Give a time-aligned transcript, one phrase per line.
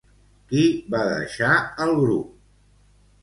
[0.51, 0.63] Qui
[0.95, 1.51] va deixar
[1.85, 2.31] el grup?